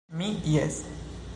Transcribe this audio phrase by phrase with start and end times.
[0.19, 0.81] Mi, jes.